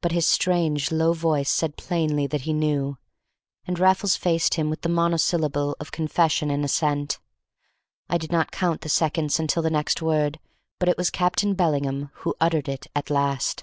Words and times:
But 0.00 0.10
his 0.10 0.26
strange, 0.26 0.90
low 0.90 1.12
voice 1.12 1.48
said 1.48 1.76
plainly 1.76 2.26
that 2.26 2.40
he 2.40 2.52
knew, 2.52 2.98
and 3.64 3.78
Raffles 3.78 4.16
faced 4.16 4.54
him 4.54 4.68
with 4.70 4.80
the 4.80 4.88
monosyllable 4.88 5.76
of 5.78 5.92
confession 5.92 6.50
and 6.50 6.64
assent. 6.64 7.20
I 8.08 8.18
did 8.18 8.32
not 8.32 8.50
count 8.50 8.80
the 8.80 8.88
seconds 8.88 9.38
until 9.38 9.62
the 9.62 9.70
next 9.70 10.02
word, 10.02 10.40
but 10.80 10.88
it 10.88 10.98
was 10.98 11.10
Captain 11.10 11.54
Bellingham 11.54 12.10
who 12.26 12.34
uttered 12.40 12.68
it 12.68 12.88
at 12.96 13.08
last. 13.08 13.62